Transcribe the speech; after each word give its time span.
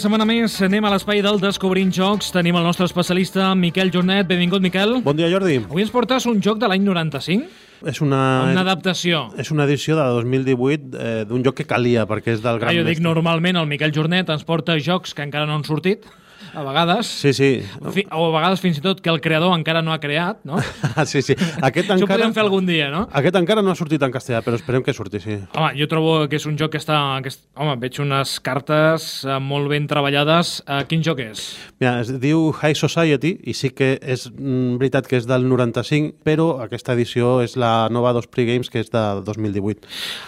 Una 0.00 0.06
setmana 0.08 0.24
més 0.24 0.54
anem 0.64 0.86
a 0.88 0.90
l'espai 0.94 1.18
del 1.20 1.36
Descobrint 1.42 1.90
Jocs. 1.92 2.30
Tenim 2.32 2.56
el 2.56 2.62
nostre 2.64 2.86
especialista, 2.88 3.50
Miquel 3.52 3.90
Jornet. 3.92 4.24
Benvingut, 4.30 4.62
Miquel. 4.64 4.94
Bon 5.04 5.12
dia, 5.18 5.26
Jordi. 5.28 5.58
Avui 5.60 5.84
ens 5.84 5.90
portes 5.92 6.24
un 6.30 6.38
joc 6.40 6.56
de 6.62 6.70
l'any 6.72 6.80
95? 6.86 7.50
És 7.84 8.00
una... 8.00 8.20
Una 8.48 8.62
adaptació. 8.64 9.26
És 9.36 9.50
una 9.52 9.66
edició 9.68 9.98
de 9.98 10.06
2018 10.22 10.96
eh, 10.96 11.10
d'un 11.28 11.44
joc 11.44 11.58
que 11.60 11.66
calia, 11.68 12.06
perquè 12.08 12.32
és 12.32 12.40
del 12.40 12.56
Ah, 12.56 12.62
gran 12.62 12.78
jo 12.78 12.86
dic, 12.86 12.96
mestre. 12.96 13.10
normalment 13.10 13.60
el 13.60 13.68
Miquel 13.68 13.92
Jornet 13.92 14.32
ens 14.32 14.46
porta 14.48 14.78
jocs 14.80 15.12
que 15.12 15.20
encara 15.28 15.44
no 15.44 15.58
han 15.60 15.68
sortit, 15.68 16.08
a 16.54 16.62
vegades, 16.66 17.06
Sí, 17.06 17.32
sí. 17.32 17.50
fi, 17.92 18.04
o 18.10 18.26
a 18.28 18.32
vegades 18.38 18.60
fins 18.60 18.78
i 18.78 18.82
tot 18.84 19.00
que 19.00 19.10
el 19.10 19.20
creador 19.20 19.54
encara 19.56 19.82
no 19.82 19.92
ha 19.92 19.98
creat, 20.00 20.40
no? 20.44 20.58
Sí, 21.10 21.22
sí. 21.22 21.34
Aquest 21.62 21.88
Això 21.90 21.96
ho 21.98 22.04
encara... 22.04 22.18
podem 22.20 22.34
fer 22.36 22.42
algun 22.44 22.66
dia, 22.66 22.90
no? 22.90 23.06
Aquest 23.12 23.36
encara 23.40 23.62
no 23.62 23.70
ha 23.72 23.78
sortit 23.78 24.02
en 24.02 24.12
castellà, 24.14 24.40
però 24.46 24.58
esperem 24.58 24.82
que 24.86 24.94
surti, 24.96 25.20
sí. 25.20 25.38
Home, 25.56 25.72
jo 25.78 25.86
trobo 25.90 26.26
que 26.28 26.36
és 26.40 26.46
un 26.46 26.56
joc 26.60 26.72
que 26.74 26.80
està... 26.82 26.98
Que 27.22 27.32
és, 27.32 27.38
home, 27.56 27.76
veig 27.82 27.98
unes 28.02 28.36
cartes 28.40 29.08
eh, 29.24 29.38
molt 29.40 29.68
ben 29.70 29.86
treballades. 29.90 30.60
Uh, 30.66 30.82
quin 30.88 31.02
joc 31.06 31.20
és? 31.24 31.44
Mira, 31.80 31.98
es 32.04 32.10
diu 32.22 32.50
High 32.52 32.76
Society 32.78 33.34
i 33.50 33.54
sí 33.56 33.70
que 33.76 33.94
és 34.02 34.26
mm, 34.30 34.78
veritat 34.80 35.06
que 35.10 35.18
és 35.20 35.26
del 35.28 35.46
95, 35.48 36.16
però 36.26 36.50
aquesta 36.64 36.94
edició 36.96 37.38
és 37.44 37.56
la 37.60 37.88
nova 37.92 38.12
dos 38.16 38.26
Pre-Games, 38.30 38.70
que 38.72 38.80
és 38.84 38.90
de 38.92 39.04
2018. 39.26 39.86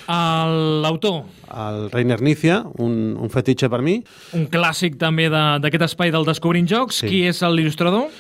El- 0.08 0.82
L'autor, 0.82 1.22
El 1.52 1.90
Reiner 1.92 2.20
Nícia, 2.24 2.62
un, 2.80 3.16
un 3.20 3.30
fetitxe 3.30 3.68
per 3.72 3.82
mi. 3.84 3.98
un 4.36 4.46
clàssic 4.50 4.96
també 5.00 5.28
de- 5.32 5.58
d'aquest 5.62 5.84
espai 5.88 6.11
del 6.12 6.28
Descobrint 6.28 6.68
Jocs. 6.68 7.02
Sí. 7.02 7.08
Qui 7.10 7.24
és 7.30 7.42
l'il·lustrador? 7.42 8.10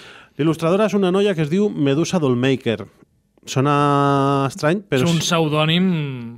L'il·lustradora 0.40 0.88
és 0.88 0.96
una 0.96 1.12
noia 1.14 1.36
que 1.36 1.44
es 1.44 1.52
diu 1.52 1.68
Medusa 1.68 2.18
Dollmaker. 2.22 2.80
Sona 3.42 4.46
estrany, 4.46 4.84
però... 4.86 5.02
és 5.02 5.10
un 5.10 5.18
pseudònim 5.18 5.86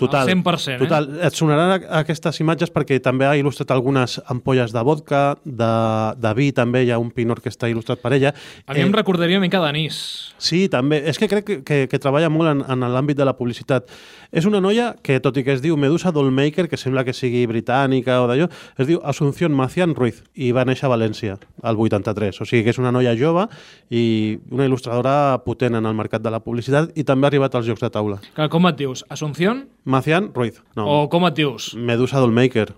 Total, 0.00 0.24
al 0.24 0.38
100%. 0.38 0.78
total. 0.80 1.08
Et 1.28 1.36
sonaran 1.36 1.84
aquestes 2.00 2.40
imatges 2.40 2.72
perquè 2.72 2.96
també 3.04 3.26
ha 3.28 3.34
il·lustrat 3.36 3.74
algunes 3.74 4.16
ampolles 4.32 4.72
de 4.72 4.84
vodka, 4.88 5.22
de, 5.44 5.72
de 6.16 6.32
vi 6.38 6.48
també, 6.56 6.86
hi 6.86 6.94
ha 6.94 7.00
un 7.02 7.10
pinor 7.12 7.42
que 7.44 7.52
està 7.52 7.68
il·lustrat 7.68 8.00
per 8.00 8.14
ella. 8.16 8.32
Eh? 8.32 8.64
A 8.72 8.78
mi 8.78 8.86
em 8.86 8.96
recordaria 8.96 9.36
una 9.36 9.44
mica 9.44 9.60
d'anís. 9.60 9.98
Sí, 10.40 10.64
també. 10.72 11.02
És 11.04 11.20
que 11.20 11.28
crec 11.28 11.44
que, 11.44 11.58
que, 11.66 11.78
que 11.92 12.00
treballa 12.00 12.32
molt 12.32 12.54
en, 12.54 12.64
en 12.72 12.88
l'àmbit 12.96 13.20
de 13.20 13.28
la 13.28 13.36
publicitat. 13.36 13.92
És 14.34 14.48
una 14.48 14.62
noia 14.64 14.94
que, 15.04 15.20
tot 15.22 15.36
i 15.36 15.44
que 15.44 15.52
es 15.54 15.60
diu 15.62 15.76
Medusa 15.76 16.10
Dollmaker, 16.10 16.66
que 16.72 16.80
sembla 16.80 17.04
que 17.04 17.12
sigui 17.14 17.44
britànica 17.46 18.16
o 18.24 18.26
d'allò, 18.30 18.48
es 18.80 18.88
diu 18.88 19.04
Asunción 19.04 19.52
Macián 19.54 19.92
Ruiz 19.94 20.24
i 20.34 20.50
va 20.56 20.64
néixer 20.64 20.88
a 20.88 20.94
València, 20.94 21.36
al 21.62 21.76
83. 21.78 22.40
O 22.40 22.48
sigui 22.48 22.64
que 22.64 22.72
és 22.72 22.80
una 22.80 22.90
noia 22.96 23.12
jove 23.20 23.44
i 23.92 24.40
una 24.50 24.64
il·lustradora 24.66 25.44
potent 25.44 25.76
en 25.76 25.84
el 25.84 25.94
mercat 25.94 26.24
de 26.24 26.32
la 26.32 26.40
publicitat 26.40 26.93
i 26.96 27.04
també 27.04 27.26
ha 27.26 27.30
arribat 27.32 27.54
als 27.54 27.66
jocs 27.66 27.80
de 27.84 27.90
taula. 27.90 28.20
Que, 28.36 28.48
com 28.52 28.66
et 28.70 28.76
dius? 28.78 29.04
Asunción? 29.10 29.66
Macián 29.84 30.30
Ruiz. 30.34 30.62
No. 30.76 30.86
O 30.86 31.08
com 31.12 31.26
et 31.28 31.34
dius? 31.36 31.72
Medusa 31.74 32.20
Dollmaker. 32.22 32.70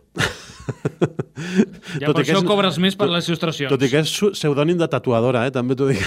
Ja 2.01 2.11
per 2.11 2.23
això 2.25 2.41
cobres 2.45 2.77
més 2.83 2.97
per 2.99 3.07
les 3.13 3.29
il·lustracions. 3.29 3.71
Tot 3.71 3.83
i 3.87 3.91
que 3.93 4.01
és 4.03 4.11
pseudònim 4.35 4.79
de 4.81 4.89
tatuadora, 4.91 5.45
eh? 5.47 5.53
també 5.55 5.77
t'ho 5.79 5.87
dic. 5.93 6.03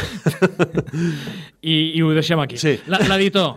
I, 1.61 1.75
I 1.95 2.01
ho 2.03 2.11
deixem 2.15 2.39
aquí. 2.43 2.59
Sí. 2.59 2.77
L'editor, 2.89 3.55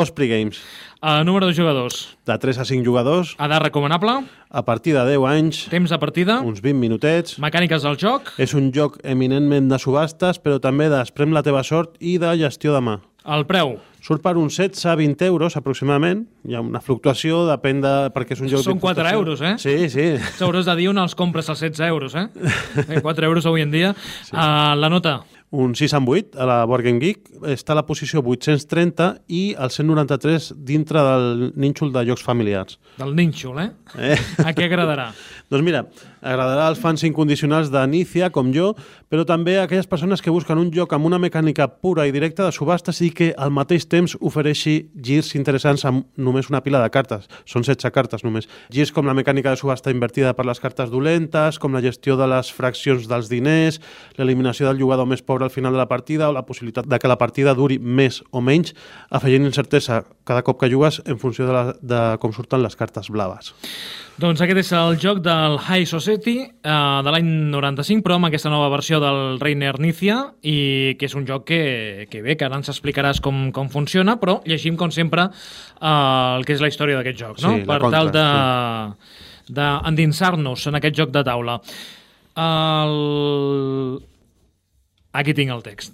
Osprey 0.00 0.28
Games, 0.30 0.60
uh, 1.02 1.22
número 1.26 1.48
de 1.50 1.56
jugadors, 1.56 2.16
de 2.26 2.36
3 2.38 2.60
a 2.62 2.66
5 2.68 2.86
jugadors, 2.86 3.34
edat 3.38 3.62
recomanable, 3.66 4.16
a 4.50 4.62
partir 4.64 4.94
de 4.94 5.04
10 5.10 5.26
anys, 5.32 5.64
temps 5.72 5.90
de 5.90 5.98
partida, 6.02 6.38
uns 6.46 6.62
20 6.62 6.78
minutets. 6.80 7.38
mecàniques 7.42 7.82
del 7.82 7.98
joc, 8.00 8.30
És 8.38 8.54
un 8.54 8.70
joc 8.74 9.00
eminentment 9.02 9.68
de 9.72 9.78
subhastes, 9.82 10.38
però 10.42 10.60
també 10.62 10.88
d'esprem 10.92 11.34
la 11.34 11.42
teva 11.42 11.64
sort 11.66 11.98
i 12.00 12.18
de 12.22 12.36
gestió 12.38 12.74
de 12.76 12.80
mà. 12.84 13.00
el 13.26 13.46
preu. 13.46 13.78
Surt 14.04 14.20
per 14.20 14.34
uns 14.36 14.58
16 14.58 14.84
a 14.90 14.94
20 15.00 15.24
euros 15.24 15.54
aproximadament. 15.56 16.26
Hi 16.44 16.58
ha 16.58 16.60
una 16.60 16.82
fluctuació, 16.84 17.46
depèn 17.48 17.80
de... 17.80 17.92
perquè 18.12 18.36
és 18.36 18.42
un 18.44 18.50
joc... 18.52 18.60
Són 18.66 18.76
de 18.76 18.82
4 18.82 19.00
fluctuació. 19.00 19.20
euros, 19.22 19.40
eh? 19.40 19.54
Sí, 19.62 19.88
sí. 19.88 20.34
S'hauràs 20.36 20.68
de 20.68 20.74
dir 20.76 20.90
on 20.92 21.00
els 21.00 21.16
compres 21.16 21.48
als 21.48 21.64
16 21.64 21.88
euros, 21.88 22.16
eh? 22.20 22.26
eh 22.98 23.00
4 23.00 23.30
euros 23.30 23.48
avui 23.48 23.64
en 23.64 23.72
dia. 23.72 23.94
Sí. 24.26 24.34
Uh, 24.36 24.76
la 24.76 24.92
nota, 24.92 25.22
Un 25.54 25.76
6 25.78 25.92
amb 25.94 26.08
8 26.10 26.34
a 26.42 26.46
la 26.48 26.54
Board 26.66 26.82
Game 26.82 26.98
Geek 26.98 27.28
està 27.52 27.74
a 27.74 27.78
la 27.78 27.84
posició 27.86 28.24
830 28.26 29.06
i 29.30 29.42
el 29.54 29.70
193 29.70 30.48
dintre 30.66 30.98
del 31.06 31.52
nínxol 31.54 31.92
de 31.94 32.02
jocs 32.08 32.24
familiars. 32.26 32.80
del 32.98 33.14
nínxol, 33.14 33.60
eh? 33.62 33.68
Eh? 33.94 34.18
A 34.42 34.50
què 34.50 34.66
agradarà? 34.66 35.12
Doncs 35.52 35.64
mira, 35.64 35.84
agradarà 36.24 36.70
als 36.70 36.80
fans 36.80 37.02
incondicionals 37.04 37.68
d'Anicia, 37.70 38.30
com 38.32 38.48
jo, 38.54 38.70
però 39.12 39.26
també 39.28 39.58
a 39.58 39.66
aquelles 39.66 39.86
persones 39.86 40.22
que 40.24 40.32
busquen 40.32 40.58
un 40.58 40.70
joc 40.72 40.94
amb 40.96 41.04
una 41.04 41.18
mecànica 41.20 41.66
pura 41.68 42.06
i 42.08 42.14
directa 42.14 42.46
de 42.46 42.54
subhastes 42.56 43.02
i 43.04 43.10
que 43.12 43.28
al 43.36 43.52
mateix 43.52 43.84
temps 43.84 44.16
ofereixi 44.24 44.88
girs 45.04 45.34
interessants 45.36 45.84
amb 45.84 46.06
només 46.16 46.48
una 46.48 46.62
pila 46.64 46.80
de 46.80 46.88
cartes. 46.90 47.28
Són 47.44 47.66
16 47.66 47.92
cartes 47.92 48.24
només. 48.24 48.48
Girs 48.72 48.92
com 48.94 49.04
la 49.04 49.14
mecànica 49.14 49.52
de 49.52 49.60
subhasta 49.60 49.92
invertida 49.92 50.32
per 50.34 50.46
les 50.48 50.62
cartes 50.62 50.88
dolentes, 50.90 51.60
com 51.60 51.76
la 51.76 51.84
gestió 51.84 52.16
de 52.16 52.28
les 52.30 52.50
fraccions 52.52 53.04
dels 53.10 53.28
diners, 53.28 53.80
l'eliminació 54.16 54.70
del 54.70 54.80
jugador 54.80 55.06
més 55.06 55.22
pobre 55.22 55.44
al 55.44 55.52
final 55.52 55.76
de 55.76 55.82
la 55.82 55.90
partida 55.92 56.30
o 56.30 56.32
la 56.32 56.46
possibilitat 56.48 56.88
de 56.88 56.98
que 56.98 57.10
la 57.10 57.20
partida 57.20 57.54
duri 57.54 57.78
més 57.78 58.22
o 58.32 58.40
menys, 58.40 58.72
afegint 59.12 59.44
incertesa 59.44 60.02
cada 60.24 60.42
cop 60.42 60.58
que 60.60 60.72
jugues 60.72 61.02
en 61.04 61.20
funció 61.20 61.46
de, 61.46 61.52
la, 61.52 61.64
de 61.82 62.02
com 62.18 62.32
surten 62.32 62.64
les 62.64 62.80
cartes 62.80 63.12
blaves. 63.12 63.52
Doncs 64.14 64.38
aquest 64.44 64.60
és 64.60 64.68
el 64.78 64.96
joc 65.02 65.18
del 65.24 65.56
High 65.58 65.88
Society 65.90 66.36
eh, 66.44 66.74
de 67.02 67.10
l'any 67.10 67.26
95, 67.50 68.04
però 68.04 68.20
amb 68.20 68.28
aquesta 68.28 68.52
nova 68.52 68.68
versió 68.70 69.00
del 69.02 69.40
Reiner 69.42 69.72
Nícia, 69.82 70.20
i 70.46 70.94
que 71.00 71.08
és 71.08 71.16
un 71.18 71.26
joc 71.26 71.48
que, 71.48 72.06
que 72.12 72.22
bé, 72.22 72.36
que 72.38 72.46
ara 72.46 72.60
ens 72.60 72.70
explicaràs 72.70 73.18
com, 73.24 73.48
com 73.56 73.72
funciona, 73.72 74.14
però 74.22 74.38
llegim, 74.46 74.78
com 74.78 74.94
sempre, 74.94 75.26
eh, 75.80 75.90
el 76.38 76.46
que 76.46 76.54
és 76.54 76.62
la 76.62 76.70
història 76.70 77.00
d'aquest 77.00 77.20
joc, 77.24 77.42
no? 77.42 77.56
Sí, 77.56 77.66
per 77.66 77.80
contra, 77.82 77.98
tal 77.98 78.14
de 78.14 78.26
d'endinsar-nos 79.54 80.70
en 80.70 80.78
aquest 80.78 80.96
joc 80.96 81.10
de 81.12 81.20
taula. 81.26 81.58
El... 82.40 82.94
Aquí 85.14 85.30
tinc 85.30 85.52
el 85.54 85.62
text. 85.62 85.92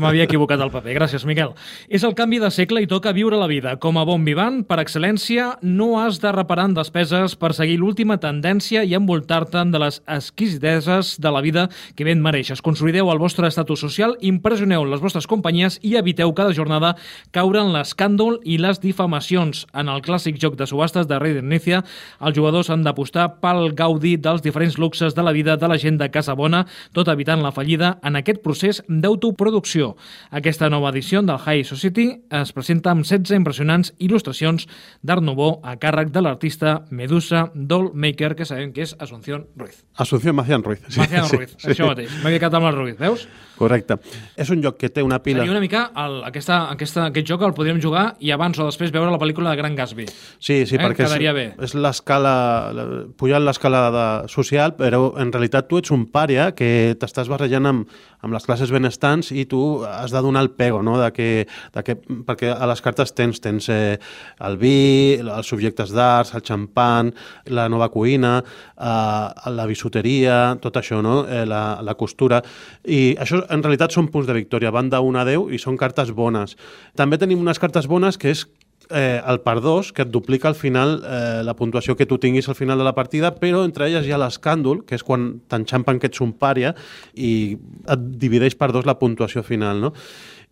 M'havia 0.00 0.24
equivocat 0.24 0.62
el 0.64 0.70
paper. 0.72 0.94
Gràcies, 0.96 1.26
Miquel. 1.28 1.50
És 1.92 2.00
el 2.06 2.14
canvi 2.16 2.38
de 2.40 2.48
segle 2.48 2.80
i 2.80 2.86
toca 2.88 3.12
viure 3.12 3.36
la 3.36 3.48
vida. 3.50 3.74
Com 3.76 3.98
a 4.00 4.06
bon 4.08 4.22
vivant, 4.24 4.62
per 4.64 4.78
excel·lència, 4.80 5.50
no 5.60 5.90
has 6.00 6.16
de 6.22 6.32
reparar 6.32 6.64
en 6.70 6.76
despeses 6.78 7.34
per 7.36 7.50
seguir 7.52 7.76
l'última 7.76 8.16
tendència 8.22 8.86
i 8.88 8.94
envoltar-te 8.96 9.66
de 9.68 9.82
les 9.82 9.98
exquisiteses 10.08 11.18
de 11.20 11.32
la 11.34 11.42
vida 11.44 11.66
que 11.92 12.06
ben 12.08 12.22
mereixes. 12.24 12.62
Consolideu 12.64 13.10
el 13.12 13.20
vostre 13.20 13.50
estatus 13.52 13.84
social, 13.84 14.16
impressioneu 14.24 14.86
les 14.88 15.04
vostres 15.04 15.28
companyies 15.28 15.76
i 15.84 15.98
eviteu 16.00 16.32
cada 16.32 16.56
jornada 16.56 16.94
caure 17.36 17.60
en 17.60 17.74
l'escàndol 17.76 18.40
i 18.48 18.56
les 18.56 18.80
difamacions. 18.80 19.66
En 19.76 19.92
el 19.92 20.00
clàssic 20.00 20.40
joc 20.40 20.56
de 20.56 20.70
subhastes 20.70 21.04
de 21.10 21.20
Rei 21.20 21.36
d'Inicia, 21.36 21.82
els 22.24 22.40
jugadors 22.40 22.72
han 22.72 22.86
d'apostar 22.86 23.28
pel 23.44 23.74
gaudi 23.76 24.16
dels 24.16 24.40
diferents 24.40 24.80
luxes 24.80 25.12
de 25.12 25.28
la 25.28 25.36
vida 25.36 25.60
de 25.60 25.68
la 25.68 25.76
gent 25.76 26.00
de 26.00 26.08
Casa 26.08 26.32
Bona, 26.32 26.64
tot 26.96 27.12
evitant 27.12 27.44
la 27.44 27.52
fallida 27.52 27.98
en 28.00 28.16
aquest 28.16 28.37
procés 28.44 28.82
d'autoproducció. 28.88 29.94
Aquesta 30.30 30.68
nova 30.70 30.90
edició 30.90 31.22
del 31.22 31.38
High 31.38 31.64
Society 31.66 32.06
es 32.30 32.52
presenta 32.52 32.92
amb 32.92 33.04
16 33.04 33.34
impressionants 33.36 33.92
il·lustracions 33.98 34.66
d'Art 35.02 35.22
Nouveau 35.22 35.60
a 35.62 35.76
càrrec 35.80 36.10
de 36.14 36.22
l'artista 36.22 36.84
Medusa 36.90 37.50
Dollmaker, 37.54 38.34
que 38.36 38.44
sabem 38.46 38.72
que 38.72 38.82
és 38.86 38.94
Asunción 38.98 39.46
Ruiz. 39.56 39.84
Asunción 39.96 40.36
Macián 40.36 40.62
Ruiz. 40.62 40.80
Sí, 40.88 41.00
Maciano 41.00 41.26
sí, 41.28 41.36
Ruiz, 41.36 41.54
sí. 41.58 41.68
això 41.72 41.88
mateix. 41.90 42.10
M'havia 42.22 42.38
quedat 42.38 42.54
amb 42.60 42.70
el 42.70 42.76
Ruiz, 42.76 42.98
veus? 42.98 43.26
Correcte. 43.58 43.96
És 44.38 44.50
un 44.54 44.62
joc 44.62 44.76
que 44.78 44.88
té 44.88 45.02
una 45.02 45.18
pila... 45.22 45.40
Seria 45.42 45.50
una 45.56 45.60
mica 45.64 45.88
el, 45.98 46.20
aquesta, 46.28 46.68
aquesta, 46.70 47.08
aquest 47.10 47.26
joc 47.26 47.42
el 47.42 47.54
podríem 47.56 47.80
jugar 47.82 48.12
i 48.22 48.30
abans 48.30 48.58
o 48.62 48.68
després 48.68 48.92
veure 48.94 49.10
la 49.10 49.18
pel·lícula 49.18 49.50
de 49.50 49.58
Gran 49.58 49.74
Gatsby. 49.74 50.06
Sí, 50.38 50.60
sí, 50.66 50.76
Eh? 50.76 50.78
perquè 50.78 51.02
és, 51.02 51.08
Quedaria 51.08 51.32
bé. 51.34 51.46
és 51.58 51.74
l'escala, 51.74 52.70
la- 52.72 52.86
pujant 53.18 53.42
l'escala 53.44 54.24
social, 54.30 54.76
però 54.78 55.12
en 55.18 55.32
realitat 55.34 55.66
tu 55.68 55.78
ets 55.80 55.90
un 55.90 56.06
pària 56.06 56.52
que 56.54 56.94
t'estàs 57.00 57.26
barrejant 57.28 57.66
amb, 57.66 57.88
amb 58.28 58.36
les 58.36 58.44
classes 58.46 58.70
benestants 58.74 59.32
i 59.32 59.46
tu 59.48 59.80
has 59.88 60.12
de 60.12 60.22
donar 60.24 60.44
el 60.44 60.52
pego, 60.52 60.82
no? 60.84 60.98
de 61.00 61.08
que, 61.16 61.28
de 61.74 61.84
que, 61.84 61.96
perquè 62.28 62.52
a 62.52 62.68
les 62.68 62.82
cartes 62.84 63.14
tens, 63.16 63.40
tens 63.40 63.70
eh, 63.72 63.96
el 64.44 64.58
vi, 64.60 65.16
els 65.18 65.48
subjectes 65.48 65.92
d'arts, 65.96 66.34
el 66.36 66.44
xampan, 66.44 67.12
la 67.56 67.68
nova 67.72 67.90
cuina, 67.94 68.36
eh, 68.44 69.50
la 69.56 69.66
bisuteria, 69.70 70.58
tot 70.62 70.78
això, 70.80 71.00
no? 71.04 71.22
eh, 71.26 71.44
la, 71.48 71.80
la 71.84 71.96
costura, 71.98 72.42
i 72.84 73.16
això 73.18 73.42
en 73.48 73.64
realitat 73.64 73.96
són 73.96 74.12
punts 74.12 74.28
de 74.28 74.36
victòria, 74.36 74.74
van 74.74 74.92
1 74.92 75.20
a 75.20 75.26
10 75.28 75.52
i 75.54 75.60
són 75.62 75.76
cartes 75.80 76.12
bones. 76.12 76.56
També 76.96 77.18
tenim 77.18 77.40
unes 77.40 77.60
cartes 77.60 77.88
bones 77.88 78.18
que 78.18 78.32
és 78.34 78.46
eh, 78.90 79.20
el 79.26 79.40
per 79.44 79.58
2, 79.64 79.92
que 79.92 80.04
et 80.06 80.10
duplica 80.12 80.48
al 80.48 80.56
final 80.58 80.98
eh, 81.02 81.42
la 81.44 81.54
puntuació 81.58 81.96
que 81.96 82.06
tu 82.06 82.18
tinguis 82.18 82.48
al 82.48 82.56
final 82.58 82.78
de 82.78 82.86
la 82.86 82.94
partida, 82.96 83.34
però 83.36 83.64
entre 83.66 83.88
elles 83.88 84.06
hi 84.06 84.14
ha 84.14 84.20
l'escàndol, 84.20 84.84
que 84.88 84.98
és 84.98 85.04
quan 85.04 85.30
t'enxampen 85.48 86.00
que 86.00 86.10
ets 86.10 86.22
un 86.24 86.32
pària 86.32 86.74
i 87.14 87.58
et 87.86 88.10
divideix 88.22 88.58
per 88.58 88.72
dos 88.72 88.88
la 88.88 88.98
puntuació 88.98 89.44
final, 89.46 89.80
no? 89.80 89.92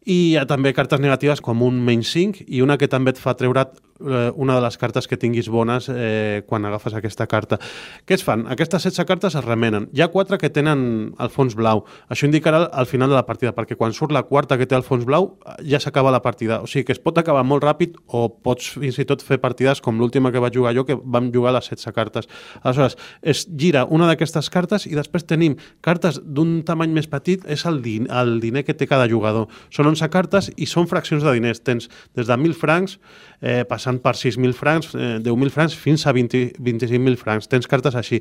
I 0.06 0.18
hi 0.30 0.36
ha 0.38 0.46
també 0.46 0.70
cartes 0.74 1.02
negatives 1.02 1.42
com 1.42 1.64
un 1.66 1.80
menys 1.82 2.12
5 2.14 2.46
i 2.46 2.62
una 2.62 2.76
que 2.78 2.86
també 2.86 3.10
et 3.10 3.18
fa 3.18 3.34
treure 3.34 3.66
eh, 4.00 4.30
una 4.34 4.56
de 4.56 4.64
les 4.64 4.76
cartes 4.78 5.08
que 5.08 5.16
tinguis 5.16 5.48
bones 5.48 5.88
eh, 5.92 6.42
quan 6.46 6.64
agafes 6.64 6.94
aquesta 6.94 7.26
carta. 7.26 7.58
Què 8.06 8.16
es 8.16 8.24
fan? 8.26 8.46
Aquestes 8.52 8.88
16 8.88 9.06
cartes 9.08 9.36
es 9.38 9.44
remenen. 9.44 9.88
Hi 9.92 10.04
ha 10.04 10.10
quatre 10.12 10.38
que 10.38 10.50
tenen 10.50 11.14
el 11.18 11.32
fons 11.32 11.56
blau. 11.58 11.84
Això 12.12 12.28
indicarà 12.28 12.64
al 12.72 12.88
final 12.90 13.12
de 13.12 13.18
la 13.18 13.26
partida, 13.26 13.54
perquè 13.56 13.76
quan 13.78 13.94
surt 13.96 14.14
la 14.14 14.24
quarta 14.28 14.58
que 14.58 14.66
té 14.66 14.76
el 14.76 14.84
fons 14.86 15.06
blau 15.06 15.34
ja 15.64 15.80
s'acaba 15.82 16.12
la 16.14 16.22
partida. 16.24 16.60
O 16.62 16.70
sigui 16.70 16.86
que 16.88 16.96
es 16.96 17.02
pot 17.02 17.18
acabar 17.18 17.44
molt 17.46 17.64
ràpid 17.64 17.96
o 18.06 18.26
pots 18.30 18.74
fins 18.76 18.98
i 19.02 19.06
tot 19.08 19.24
fer 19.24 19.38
partides 19.42 19.80
com 19.84 20.00
l'última 20.00 20.32
que 20.32 20.42
vaig 20.42 20.56
jugar 20.56 20.74
jo, 20.76 20.86
que 20.88 20.96
vam 20.96 21.30
jugar 21.34 21.54
les 21.56 21.70
16 21.70 21.94
cartes. 21.96 22.28
Aleshores, 22.62 22.96
es 23.22 23.46
gira 23.56 23.86
una 23.90 24.08
d'aquestes 24.10 24.50
cartes 24.52 24.86
i 24.86 24.94
després 24.96 25.26
tenim 25.26 25.56
cartes 25.84 26.20
d'un 26.22 26.60
tamany 26.66 26.92
més 26.94 27.08
petit, 27.10 27.44
és 27.46 27.64
el, 27.68 27.80
din 27.84 28.08
el 28.10 28.38
diner 28.42 28.64
que 28.66 28.74
té 28.74 28.88
cada 28.88 29.08
jugador. 29.10 29.48
Són 29.70 29.90
11 29.92 30.10
cartes 30.12 30.50
i 30.56 30.68
són 30.70 30.88
fraccions 30.90 31.24
de 31.24 31.34
diners. 31.36 31.62
Tens 31.66 31.88
des 32.16 32.26
de 32.26 32.36
1.000 32.36 32.56
francs, 32.58 32.98
eh, 33.40 33.64
passant 33.68 33.85
per 34.02 34.14
6.000 34.18 34.52
francs, 34.56 34.94
eh, 34.94 35.18
10.000 35.22 35.54
francs, 35.54 35.76
fins 35.78 36.06
a 36.06 36.12
20, 36.12 36.52
25.000 36.58 37.16
francs. 37.16 37.48
Tens 37.48 37.66
cartes 37.70 37.94
així. 37.94 38.20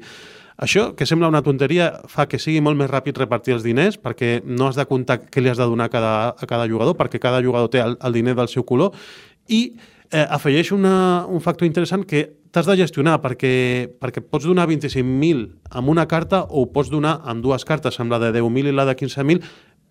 Això, 0.57 0.93
que 0.95 1.05
sembla 1.05 1.27
una 1.27 1.41
tonteria, 1.43 1.89
fa 2.07 2.27
que 2.31 2.39
sigui 2.39 2.61
molt 2.63 2.79
més 2.79 2.89
ràpid 2.89 3.17
repartir 3.19 3.57
els 3.57 3.65
diners 3.65 3.97
perquè 3.99 4.37
no 4.45 4.69
has 4.69 4.79
de 4.79 4.85
comptar 4.87 5.19
què 5.27 5.43
li 5.43 5.51
has 5.51 5.59
de 5.59 5.67
donar 5.67 5.89
a 5.89 5.91
cada, 5.91 6.13
a 6.31 6.47
cada 6.47 6.69
jugador, 6.71 6.95
perquè 6.95 7.19
cada 7.19 7.41
jugador 7.43 7.67
té 7.73 7.81
el, 7.83 7.97
el 7.99 8.15
diner 8.15 8.37
del 8.37 8.47
seu 8.47 8.63
color 8.63 8.95
i 9.51 9.75
eh, 10.11 10.23
afegeix 10.23 10.71
una, 10.71 11.25
un 11.27 11.43
factor 11.43 11.67
interessant 11.67 12.05
que 12.07 12.23
t'has 12.55 12.69
de 12.69 12.77
gestionar 12.79 13.17
perquè, 13.19 13.51
perquè 13.99 14.23
pots 14.23 14.47
donar 14.47 14.69
25.000 14.69 15.75
amb 15.75 15.91
una 15.91 16.05
carta 16.07 16.45
o 16.47 16.63
pots 16.71 16.87
donar 16.93 17.17
amb 17.27 17.43
dues 17.43 17.67
cartes, 17.67 17.99
amb 17.99 18.15
la 18.15 18.21
de 18.23 18.31
10.000 18.37 18.71
i 18.71 18.75
la 18.75 18.87
de 18.87 18.95
15.000, 18.95 19.43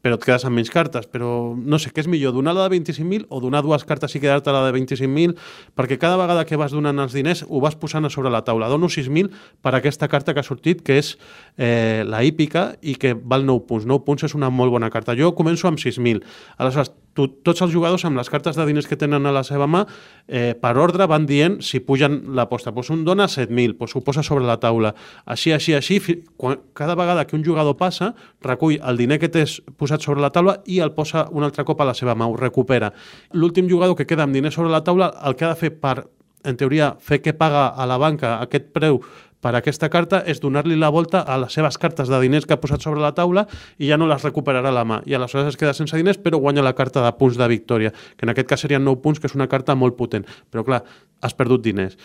però 0.04 0.18
et 0.18 0.24
quedes 0.26 0.44
amb 0.44 0.58
menys 0.58 0.68
cartes. 0.68 1.06
Però 1.08 1.28
no 1.56 1.78
sé, 1.80 1.88
què 1.94 2.02
és 2.04 2.08
millor, 2.12 2.34
donar 2.36 2.52
la 2.52 2.66
de 2.68 2.76
25.000 2.76 3.24
o 3.32 3.40
donar 3.40 3.62
dues 3.64 3.86
cartes 3.88 4.12
i 4.12 4.20
quedar-te 4.20 4.52
la 4.52 4.60
de 4.66 4.74
25.000? 4.76 5.32
Perquè 5.78 5.96
cada 6.00 6.18
vegada 6.20 6.44
que 6.44 6.58
vas 6.60 6.74
donant 6.76 7.00
els 7.00 7.16
diners 7.16 7.40
ho 7.48 7.62
vas 7.64 7.78
posant 7.80 8.04
a 8.04 8.12
sobre 8.12 8.32
la 8.32 8.42
taula. 8.44 8.68
Dono 8.68 8.90
6.000 8.92 9.32
per 9.64 9.72
aquesta 9.78 10.10
carta 10.12 10.34
que 10.36 10.44
ha 10.44 10.46
sortit, 10.46 10.84
que 10.84 10.98
és 11.00 11.14
eh, 11.56 12.04
la 12.04 12.20
hípica 12.20 12.74
i 12.82 12.98
que 13.00 13.14
val 13.16 13.48
9 13.48 13.64
punts. 13.70 13.88
9 13.88 14.04
punts 14.04 14.28
és 14.28 14.36
una 14.36 14.52
molt 14.52 14.76
bona 14.76 14.92
carta. 14.92 15.16
Jo 15.16 15.32
començo 15.32 15.70
amb 15.72 15.80
6.000. 15.80 16.20
Aleshores, 16.60 16.92
tu, 17.14 17.28
tots 17.46 17.62
els 17.64 17.72
jugadors 17.72 18.04
amb 18.04 18.18
les 18.18 18.28
cartes 18.30 18.56
de 18.58 18.66
diners 18.66 18.88
que 18.90 18.98
tenen 19.00 19.26
a 19.26 19.32
la 19.32 19.44
seva 19.46 19.68
mà, 19.70 19.84
eh, 20.26 20.54
per 20.60 20.74
ordre 20.78 21.06
van 21.10 21.26
dient 21.26 21.60
si 21.62 21.80
pugen 21.80 22.34
l'aposta. 22.34 22.74
Pues 22.74 22.90
un 22.90 23.04
dona 23.04 23.26
7.000, 23.26 23.76
pues 23.78 23.94
ho 23.96 24.02
posa 24.04 24.22
sobre 24.22 24.44
la 24.44 24.58
taula. 24.60 24.94
Així, 25.24 25.52
així, 25.52 25.74
així, 25.74 26.00
quan, 26.36 26.60
cada 26.74 26.94
vegada 26.94 27.26
que 27.26 27.36
un 27.36 27.44
jugador 27.44 27.78
passa, 27.78 28.14
recull 28.42 28.80
el 28.82 28.98
diner 28.98 29.20
que 29.22 29.30
tens 29.30 29.60
posat 29.78 30.02
sobre 30.02 30.20
la 30.20 30.30
taula 30.34 30.58
i 30.66 30.80
el 30.84 30.92
posa 30.92 31.28
un 31.30 31.46
altre 31.46 31.64
cop 31.64 31.80
a 31.80 31.88
la 31.88 31.94
seva 31.94 32.14
mà, 32.14 32.26
ho 32.26 32.36
recupera. 32.36 32.92
L'últim 33.32 33.70
jugador 33.70 33.96
que 33.96 34.06
queda 34.06 34.26
amb 34.26 34.34
diners 34.34 34.54
sobre 34.54 34.70
la 34.70 34.84
taula, 34.84 35.12
el 35.24 35.38
que 35.38 35.46
ha 35.46 35.54
de 35.54 35.60
fer 35.60 35.72
per 35.78 36.02
en 36.44 36.58
teoria, 36.60 36.92
fer 37.00 37.22
que 37.24 37.32
paga 37.32 37.68
a 37.68 37.86
la 37.88 37.96
banca 37.96 38.36
aquest 38.44 38.68
preu 38.76 39.00
per 39.44 39.52
aquesta 39.58 39.90
carta 39.92 40.22
és 40.24 40.40
donar-li 40.40 40.76
la 40.80 40.88
volta 40.88 41.20
a 41.20 41.36
les 41.42 41.52
seves 41.52 41.76
cartes 41.76 42.08
de 42.08 42.20
diners 42.22 42.46
que 42.48 42.56
ha 42.56 42.60
posat 42.62 42.80
sobre 42.80 43.02
la 43.02 43.12
taula 43.12 43.44
i 43.76 43.90
ja 43.90 43.98
no 44.00 44.08
les 44.08 44.22
recuperarà 44.24 44.72
la 44.72 44.86
mà. 44.88 45.02
I 45.04 45.18
aleshores 45.18 45.52
es 45.52 45.58
queda 45.60 45.74
sense 45.76 45.98
diners, 46.00 46.16
però 46.16 46.40
guanya 46.40 46.64
la 46.64 46.72
carta 46.72 47.02
de 47.04 47.10
punts 47.18 47.36
de 47.36 47.48
victòria, 47.52 47.92
que 48.16 48.24
en 48.24 48.32
aquest 48.32 48.48
cas 48.48 48.64
serien 48.64 48.84
9 48.84 49.02
punts, 49.04 49.20
que 49.20 49.28
és 49.28 49.36
una 49.36 49.50
carta 49.52 49.76
molt 49.76 49.98
potent. 49.98 50.24
Però 50.48 50.64
clar, 50.64 50.80
has 51.20 51.36
perdut 51.36 51.60
diners. 51.60 51.98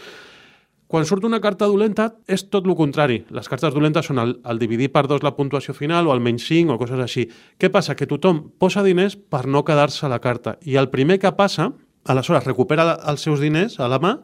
Quan 0.90 1.06
surt 1.06 1.24
una 1.24 1.38
carta 1.40 1.68
dolenta 1.70 2.10
és 2.28 2.48
tot 2.50 2.66
el 2.66 2.74
contrari. 2.76 3.22
Les 3.32 3.48
cartes 3.48 3.76
dolentes 3.76 4.10
són 4.10 4.20
el, 4.20 4.34
el 4.44 4.60
dividir 4.60 4.90
per 4.92 5.06
dos 5.08 5.22
la 5.24 5.36
puntuació 5.38 5.76
final 5.78 6.10
o 6.10 6.16
el 6.16 6.20
menys 6.26 6.48
5 6.50 6.76
o 6.76 6.80
coses 6.82 7.00
així. 7.00 7.28
Què 7.62 7.70
passa? 7.70 7.96
Que 7.96 8.10
tothom 8.10 8.50
posa 8.58 8.82
diners 8.84 9.16
per 9.16 9.46
no 9.46 9.62
quedar-se 9.64 10.10
la 10.10 10.18
carta. 10.20 10.58
I 10.66 10.80
el 10.82 10.90
primer 10.90 11.20
que 11.22 11.32
passa, 11.38 11.70
aleshores 12.10 12.50
recupera 12.50 12.98
els 13.08 13.24
seus 13.24 13.40
diners 13.40 13.78
a 13.80 13.88
la 13.88 14.02
mà, 14.02 14.18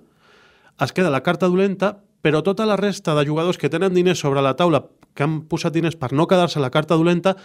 es 0.82 0.92
queda 0.92 1.14
la 1.14 1.22
carta 1.24 1.48
dolenta, 1.48 2.00
però 2.26 2.42
tota 2.42 2.66
la 2.66 2.74
resta 2.74 3.14
de 3.14 3.22
jugadors 3.28 3.60
que 3.62 3.70
tenen 3.70 3.94
diners 3.94 4.18
sobre 4.18 4.42
la 4.42 4.56
taula, 4.58 4.80
que 5.14 5.22
han 5.22 5.44
posat 5.46 5.76
diners 5.76 5.94
per 5.94 6.10
no 6.10 6.26
quedar-se 6.26 6.58
la 6.58 6.72
carta 6.74 6.98
dolenta, 6.98 7.36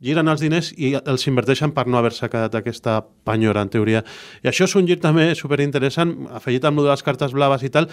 giren 0.00 0.32
els 0.32 0.40
diners 0.40 0.70
i 0.80 0.94
els 0.96 1.26
inverteixen 1.28 1.74
per 1.76 1.84
no 1.84 1.98
haver-se 2.00 2.30
quedat 2.32 2.56
aquesta 2.56 3.02
penyora, 3.28 3.60
en 3.60 3.68
teoria. 3.68 4.00
I 4.40 4.48
això 4.48 4.64
és 4.64 4.76
un 4.80 4.88
gir 4.88 4.96
també 5.02 5.28
superinteressant, 5.36 6.14
afegit 6.32 6.64
amb 6.64 6.80
lo 6.80 6.86
de 6.86 6.94
les 6.94 7.04
cartes 7.04 7.36
blaves 7.36 7.66
i 7.68 7.72
tal, 7.74 7.90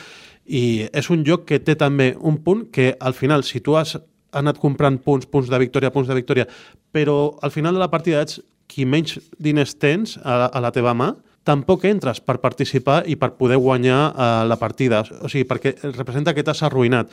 i 0.47 0.87
és 0.87 1.11
un 1.11 1.27
joc 1.27 1.43
que 1.51 1.59
té 1.59 1.75
també 1.75 2.13
un 2.15 2.39
punt 2.45 2.69
que 2.71 2.93
al 2.95 3.17
final, 3.17 3.43
si 3.43 3.59
tu 3.59 3.75
has 3.75 3.97
anat 4.31 4.63
comprant 4.63 5.01
punts, 5.03 5.27
punts 5.27 5.51
de 5.51 5.59
victòria, 5.59 5.91
punts 5.91 6.07
de 6.07 6.15
victòria, 6.15 6.47
però 6.95 7.35
al 7.43 7.51
final 7.51 7.75
de 7.75 7.83
la 7.83 7.91
partida 7.91 8.23
ets 8.23 8.39
qui 8.71 8.87
menys 8.87 9.19
diners 9.35 9.75
tens 9.75 10.15
a 10.23 10.45
a 10.47 10.63
la 10.63 10.71
teva 10.71 10.95
mà, 10.95 11.11
tampoc 11.47 11.85
entres 11.87 12.19
per 12.23 12.37
participar 12.43 13.01
i 13.07 13.15
per 13.19 13.33
poder 13.39 13.57
guanyar 13.61 13.99
eh, 14.11 14.29
la 14.49 14.57
partida. 14.59 15.03
O 15.21 15.31
sigui, 15.31 15.45
perquè 15.47 15.75
representa 15.95 16.33
que 16.35 16.43
t'has 16.43 16.63
arruïnat. 16.67 17.11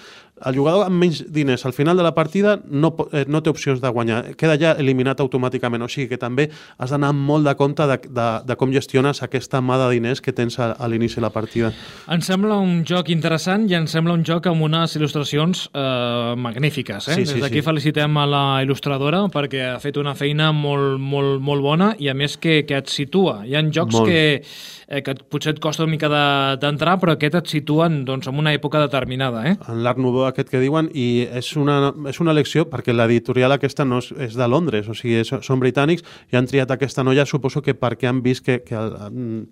El 0.48 0.58
jugador 0.58 0.88
amb 0.88 0.98
menys 0.98 1.22
diners 1.30 1.62
al 1.68 1.74
final 1.76 1.96
de 1.96 2.02
la 2.02 2.14
partida 2.16 2.56
no, 2.66 2.90
eh, 3.12 3.24
no 3.30 3.42
té 3.42 3.52
opcions 3.52 3.80
de 3.82 3.92
guanyar. 3.94 4.34
Queda 4.40 4.58
ja 4.60 4.74
eliminat 4.80 5.22
automàticament. 5.22 5.84
O 5.84 5.90
sigui 5.90 6.08
que 6.10 6.18
també 6.20 6.48
has 6.78 6.90
d'anar 6.90 7.12
molt 7.14 7.46
de 7.46 7.54
compte 7.58 7.86
de, 7.90 7.98
de, 8.08 8.28
de 8.48 8.56
com 8.58 8.72
gestiones 8.74 9.22
aquesta 9.22 9.62
mà 9.62 9.78
de 9.84 9.90
diners 9.94 10.22
que 10.24 10.34
tens 10.34 10.58
a, 10.58 10.72
a 10.74 10.90
l'inici 10.90 11.20
de 11.20 11.26
la 11.26 11.32
partida. 11.34 11.70
Em 12.10 12.22
sembla 12.24 12.58
un 12.62 12.82
joc 12.88 13.12
interessant 13.14 13.68
i 13.70 13.78
em 13.78 13.86
sembla 13.90 14.16
un 14.18 14.24
joc 14.26 14.48
amb 14.50 14.66
unes 14.66 14.96
il·lustracions 14.98 15.68
eh, 15.70 16.34
magnífiques. 16.40 17.08
Eh? 17.08 17.20
Sí, 17.20 17.26
sí, 17.26 17.38
Des 17.38 17.46
d'aquí 17.46 17.62
sí. 17.62 17.66
felicitem 17.68 18.18
a 18.18 18.26
la 18.28 18.44
il·lustradora 18.66 19.24
perquè 19.32 19.64
ha 19.74 19.78
fet 19.82 19.98
una 20.00 20.16
feina 20.18 20.50
molt, 20.54 20.98
molt, 20.98 21.38
molt 21.44 21.64
bona 21.64 21.92
i 22.02 22.10
a 22.10 22.16
més 22.18 22.36
que, 22.40 22.62
que 22.66 22.82
et 22.82 22.90
situa. 22.90 23.42
Hi 23.46 23.54
ha 23.54 23.64
jocs 23.70 24.00
Molt. 24.00 24.10
que 24.10 24.23
eh, 24.24 25.02
que 25.04 25.14
potser 25.30 25.54
et 25.54 25.60
costa 25.62 25.84
una 25.84 25.92
mica 25.94 26.08
de- 26.12 26.56
d'entrar, 26.62 26.96
però 27.02 27.14
aquest 27.16 27.38
et 27.40 27.50
situen 27.52 28.02
doncs, 28.08 28.28
en 28.30 28.38
una 28.40 28.52
època 28.56 28.80
determinada. 28.82 29.44
Eh? 29.50 29.56
en 29.68 29.82
l'art 29.84 29.98
nouveau 29.98 30.26
aquest 30.28 30.50
que 30.52 30.60
diuen 30.62 30.88
i 30.94 31.26
és 31.30 31.52
una, 31.60 31.92
és 32.10 32.20
una 32.20 32.34
lecció 32.36 32.66
perquè 32.70 32.94
l'editorial 32.94 33.52
aquesta 33.56 33.84
no 33.84 33.98
és, 34.02 34.12
és 34.28 34.36
de 34.38 34.48
Londres, 34.48 34.88
o 34.88 34.94
sigui, 34.94 35.20
és, 35.22 35.32
són 35.44 35.60
britànics 35.62 36.04
i 36.32 36.36
han 36.38 36.46
triat 36.50 36.70
aquesta 36.70 37.04
noia, 37.04 37.26
suposo 37.26 37.62
que 37.62 37.74
perquè 37.74 38.08
han 38.10 38.22
vist 38.24 38.44
que, 38.44 38.60
que 38.64 38.74
el, 38.78 38.94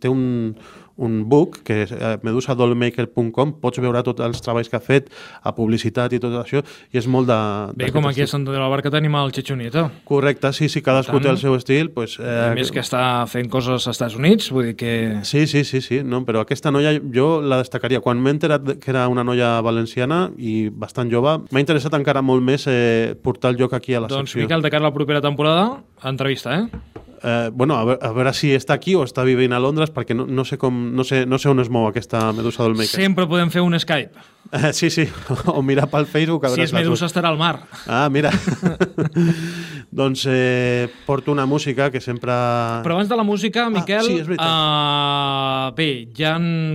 té 0.01 0.09
un, 0.13 0.55
un 1.03 1.23
book, 1.29 1.61
que 1.67 1.83
és 1.85 1.93
eh, 1.93 2.15
medusadollmaker.com, 2.25 3.55
pots 3.63 3.81
veure 3.83 4.03
tots 4.07 4.23
els 4.25 4.41
treballs 4.45 4.71
que 4.71 4.79
ha 4.79 4.83
fet, 4.83 5.11
a 5.43 5.53
publicitat 5.57 6.13
i 6.17 6.21
tot 6.23 6.35
això, 6.41 6.63
i 6.93 6.99
és 7.01 7.09
molt 7.11 7.29
de... 7.31 7.39
Bé, 7.79 7.91
com 7.95 8.07
aquí 8.09 8.23
a 8.23 8.27
estil. 8.27 8.33
Sant 8.33 8.43
Andreu 8.43 8.57
de 8.59 8.63
la 8.65 8.71
Barca 8.73 8.91
tenim 8.93 9.15
el 9.19 9.33
Chechonito. 9.35 9.89
Correcte, 10.09 10.53
sí, 10.57 10.69
sí, 10.73 10.83
cadascú 10.83 11.19
tant, 11.19 11.27
té 11.27 11.33
el 11.35 11.41
seu 11.43 11.57
estil. 11.59 11.91
Pues, 11.95 12.19
Eh, 12.23 12.51
a 12.51 12.55
més 12.55 12.71
que 12.73 12.81
està 12.83 13.27
fent 13.31 13.49
coses 13.51 13.73
als 13.73 13.87
Estats 13.91 14.15
Units, 14.19 14.51
vull 14.55 14.71
dir 14.71 14.77
que... 14.79 14.93
Sí, 15.27 15.47
sí, 15.51 15.65
sí, 15.69 15.81
sí, 15.85 16.03
no, 16.07 16.23
però 16.29 16.43
aquesta 16.47 16.71
noia 16.75 16.95
jo 17.15 17.41
la 17.43 17.59
destacaria. 17.63 18.01
Quan 18.05 18.21
m'he 18.23 18.35
enterat 18.37 18.75
que 18.83 18.91
era 18.93 19.07
una 19.11 19.25
noia 19.27 19.55
valenciana 19.65 20.31
i 20.39 20.69
bastant 20.71 21.11
jove, 21.13 21.39
m'ha 21.51 21.63
interessat 21.63 21.95
encara 21.99 22.23
molt 22.23 22.45
més 22.47 22.67
eh, 22.71 23.15
portar 23.23 23.53
el 23.53 23.59
joc 23.61 23.75
aquí 23.79 23.95
a 23.95 24.05
la 24.05 24.11
Doncs, 24.13 24.31
secció. 24.33 24.47
Miquel, 24.47 24.63
de 24.63 24.71
cara 24.71 24.87
a 24.87 24.91
la 24.91 24.95
propera 24.95 25.21
temporada, 25.25 25.83
entrevista, 26.05 26.57
eh? 26.61 27.02
Eh, 27.23 27.51
bueno, 27.53 27.77
a 27.79 27.85
veure, 27.85 28.01
a 28.03 28.13
veure 28.13 28.33
si 28.35 28.51
està 28.57 28.75
aquí 28.75 28.97
o 28.99 29.05
està 29.07 29.23
vivint 29.27 29.55
a 29.55 29.61
Londres, 29.63 29.93
perquè 29.95 30.17
no, 30.17 30.27
no, 30.27 30.45
sé, 30.49 30.59
com, 30.59 30.75
no, 30.97 31.07
sé, 31.07 31.23
no 31.27 31.39
sé 31.39 31.51
on 31.53 31.63
es 31.63 31.71
mou 31.71 31.87
aquesta 31.87 32.31
Medusa 32.35 32.65
del 32.67 32.75
Maker. 32.79 32.99
Sempre 32.99 33.29
podem 33.31 33.53
fer 33.55 33.63
un 33.63 33.79
Skype. 33.79 34.27
Eh, 34.53 34.73
sí, 34.75 34.91
sí, 34.91 35.07
o 35.47 35.63
mirar 35.63 35.89
pel 35.89 36.05
Facebook. 36.05 36.45
Si 36.53 36.61
és 36.61 36.73
Medusa 36.77 37.07
estarà 37.09 37.31
al 37.33 37.39
mar. 37.41 37.63
Ah, 37.89 38.09
mira. 38.13 38.29
doncs 39.91 40.27
eh, 40.29 40.89
porto 41.07 41.33
una 41.33 41.47
música 41.47 41.91
que 41.91 42.01
sempre... 42.01 42.33
Però 42.85 42.95
abans 42.97 43.09
de 43.09 43.17
la 43.17 43.25
música, 43.25 43.69
Miquel, 43.73 44.01
Ah, 44.03 44.07
sí, 44.07 44.19
és 44.21 44.27
veritat. 44.29 45.73
uh, 45.73 45.75
bé, 45.77 45.89
hi 46.17 46.25
ha 46.29 46.35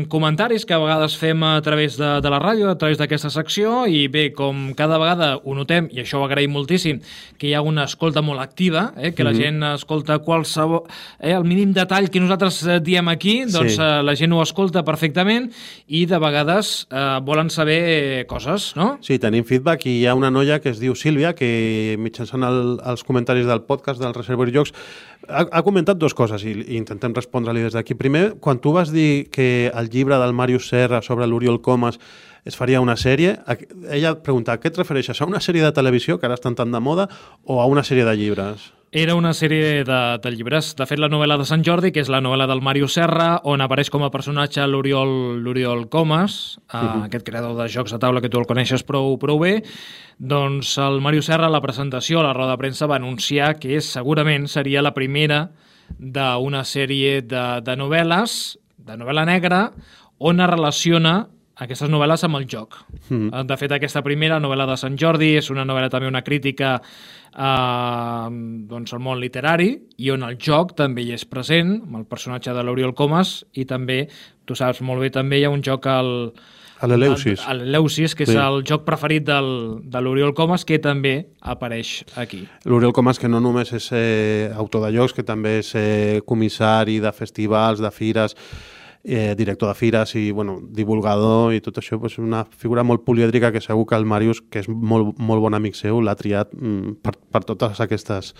comentaris 0.09 0.65
que 0.65 0.73
a 0.73 0.79
vegades 0.81 1.15
fem 1.17 1.43
a 1.45 1.55
través 1.61 1.97
de, 2.01 2.09
de 2.21 2.29
la 2.33 2.39
ràdio, 2.41 2.69
a 2.71 2.77
través 2.81 2.97
d'aquesta 2.97 3.29
secció, 3.33 3.85
i 3.89 4.07
bé, 4.07 4.31
com 4.33 4.71
cada 4.77 4.97
vegada 5.01 5.29
ho 5.43 5.55
notem, 5.57 5.89
i 5.93 6.01
això 6.01 6.21
ho 6.21 6.25
agraïm 6.27 6.53
moltíssim, 6.57 7.01
que 7.37 7.49
hi 7.51 7.53
ha 7.57 7.61
una 7.65 7.85
escolta 7.89 8.21
molt 8.25 8.41
activa, 8.41 8.91
eh, 8.97 9.13
que 9.13 9.23
la 9.25 9.33
Mhm. 9.33 9.37
gent 9.41 9.63
escolta 9.75 10.17
qualsevol... 10.19 10.85
Eh, 11.19 11.33
el 11.37 11.43
mínim 11.45 11.73
detall 11.77 12.09
que 12.09 12.19
nosaltres 12.19 12.63
eh, 12.65 12.79
diem 12.81 13.07
aquí, 13.13 13.43
doncs 13.45 13.75
Sí. 13.77 13.81
eh, 13.81 14.01
la 14.01 14.15
gent 14.15 14.33
ho 14.33 14.41
escolta 14.41 14.83
perfectament 14.85 15.51
i 15.87 16.05
de 16.09 16.17
vegades 16.17 16.87
eh, 16.89 17.19
volen 17.21 17.49
saber 17.49 17.66
coses, 18.29 18.71
no? 18.77 18.87
Sí, 19.05 19.17
tenim 19.21 19.45
feedback 19.47 19.85
i 19.87 19.97
hi 20.01 20.05
ha 20.07 20.15
una 20.17 20.31
noia 20.33 20.59
que 20.63 20.71
es 20.73 20.79
diu 20.81 20.95
Sílvia 20.95 21.33
que 21.37 21.95
mitjançant 22.01 22.45
el, 22.47 22.77
els 22.87 23.03
comentaris 23.07 23.47
del 23.49 23.63
podcast 23.67 24.01
del 24.03 24.15
Reservoir 24.15 24.53
Jocs 24.55 24.73
ha, 25.27 25.43
ha 25.45 25.63
comentat 25.65 25.99
dues 25.99 26.15
coses 26.17 26.45
i, 26.47 26.53
i 26.53 26.77
intentem 26.79 27.15
respondre-li 27.15 27.65
des 27.67 27.75
d'aquí. 27.75 27.97
Primer, 27.99 28.37
quan 28.43 28.61
tu 28.63 28.73
vas 28.75 28.93
dir 28.93 29.27
que 29.33 29.67
el 29.73 29.91
llibre 29.93 30.19
del 30.21 30.35
Màrius 30.37 30.69
Serra 30.71 31.01
sobre 31.01 31.27
l'Oriol 31.27 31.61
Comas 31.61 31.99
es 32.47 32.55
faria 32.55 32.79
una 32.79 32.95
sèrie, 32.95 33.35
ella 33.91 34.15
pregunta, 34.23 34.55
a 34.55 34.61
què 34.61 34.71
et 34.71 34.79
refereixes? 34.79 35.19
A 35.19 35.27
una 35.27 35.43
sèrie 35.43 35.65
de 35.65 35.73
televisió, 35.75 36.15
que 36.17 36.29
ara 36.29 36.37
estan 36.39 36.55
tan 36.55 36.71
de 36.71 36.79
moda, 36.79 37.09
o 37.43 37.59
a 37.59 37.67
una 37.67 37.83
sèrie 37.83 38.07
de 38.07 38.15
llibres? 38.15 38.71
Era 38.91 39.15
una 39.15 39.33
sèrie 39.35 39.83
de, 39.83 39.99
de 40.23 40.31
llibres. 40.31 40.69
De 40.79 40.85
fet, 40.87 40.99
la 40.99 41.09
novel·la 41.11 41.35
de 41.35 41.45
Sant 41.45 41.63
Jordi, 41.65 41.89
que 41.91 41.99
és 41.99 42.07
la 42.07 42.21
novel·la 42.23 42.45
del 42.47 42.61
Mario 42.63 42.87
Serra, 42.87 43.41
on 43.43 43.59
apareix 43.59 43.89
com 43.91 44.05
a 44.05 44.11
personatge 44.13 44.63
l'Oriol 44.63 45.83
Comas, 45.91 46.55
uh, 46.71 47.03
aquest 47.03 47.25
creador 47.27 47.57
de 47.59 47.67
jocs 47.67 47.91
de 47.91 47.99
taula 47.99 48.23
que 48.23 48.31
tu 48.31 48.39
el 48.39 48.47
coneixes 48.47 48.85
prou, 48.87 49.17
prou 49.19 49.41
bé, 49.43 49.57
doncs 50.17 50.77
el 50.79 51.01
Mario 51.03 51.25
Serra 51.25 51.51
a 51.51 51.51
la 51.51 51.61
presentació, 51.61 52.21
a 52.21 52.29
la 52.29 52.33
roda 52.37 52.55
de 52.55 52.63
premsa, 52.63 52.87
va 52.87 52.95
anunciar 52.95 53.57
que 53.59 53.81
segurament 53.83 54.47
seria 54.47 54.85
la 54.85 54.95
primera 54.95 55.49
d'una 55.99 56.63
sèrie 56.63 57.19
de, 57.27 57.45
de 57.67 57.75
novel·les, 57.75 58.37
de 58.87 58.95
novel·la 58.95 59.27
negra, 59.27 59.65
on 60.17 60.39
es 60.39 60.49
relaciona 60.49 61.17
aquestes 61.63 61.89
novel·les 61.89 62.23
amb 62.27 62.37
el 62.39 62.45
joc. 62.49 62.75
Mm. 63.09 63.45
De 63.49 63.57
fet, 63.57 63.71
aquesta 63.73 64.03
primera, 64.05 64.39
novel·la 64.43 64.67
de 64.69 64.75
Sant 64.77 64.97
Jordi, 64.99 65.33
és 65.39 65.49
una 65.53 65.65
novel·la 65.65 65.89
també 65.89 66.07
una 66.09 66.21
crítica 66.25 66.75
eh, 66.77 68.27
doncs, 68.69 68.93
al 68.93 69.01
món 69.03 69.19
literari 69.21 69.71
i 69.97 70.11
on 70.13 70.25
el 70.27 70.37
joc 70.41 70.75
també 70.77 71.05
hi 71.05 71.15
és 71.17 71.25
present, 71.29 71.79
amb 71.87 72.01
el 72.01 72.05
personatge 72.09 72.53
de 72.53 72.63
l'Oriol 72.65 72.93
Comas, 72.97 73.41
i 73.53 73.65
també, 73.69 74.05
tu 74.45 74.55
saps 74.57 74.81
molt 74.85 75.01
bé, 75.03 75.11
també 75.13 75.41
hi 75.41 75.47
ha 75.47 75.53
un 75.53 75.63
joc 75.65 75.89
al... 75.91 76.13
A 76.77 76.85
l'Eleusis. 76.85 77.41
A 77.49 77.55
l'Eleusis, 77.57 78.13
que 78.13 78.21
és 78.27 78.29
Sí. 78.29 78.37
el 78.37 78.61
joc 78.61 78.83
preferit 78.85 79.23
del, 79.25 79.47
de 79.81 80.01
l'Oriol 80.01 80.35
Comas, 80.37 80.61
que 80.63 80.77
també 80.77 81.15
apareix 81.41 82.03
aquí. 82.21 82.43
L'Oriol 82.69 82.93
Comas, 82.93 83.17
que 83.17 83.27
no 83.27 83.39
només 83.41 83.73
és 83.73 83.89
eh, 83.97 84.51
autor 84.53 84.85
de 84.85 84.91
llocs, 84.93 85.15
que 85.17 85.25
també 85.25 85.57
és 85.63 85.73
eh, 85.73 86.21
comissari 86.21 86.99
de 87.01 87.11
festivals, 87.17 87.81
de 87.81 87.89
fires, 87.89 88.37
eh, 89.07 89.33
director 89.39 89.69
de 89.71 89.75
fires 89.79 90.13
i 90.19 90.27
bueno, 90.35 90.59
divulgador 90.61 91.53
i 91.55 91.61
tot 91.63 91.79
això, 91.79 91.97
pues, 91.99 92.17
una 92.19 92.43
figura 92.45 92.83
molt 92.83 93.05
polièdrica 93.07 93.53
que 93.55 93.61
segur 93.63 93.87
que 93.87 93.95
el 93.95 94.05
Màrius, 94.05 94.43
que 94.51 94.59
és 94.59 94.67
molt, 94.69 95.15
molt 95.17 95.41
bon 95.47 95.55
amic 95.55 95.79
seu, 95.79 96.01
l'ha 96.03 96.15
triat 96.19 96.51
mm, 96.53 96.99
per, 97.01 97.15
per 97.31 97.45
totes 97.47 97.79
aquestes 97.81 98.33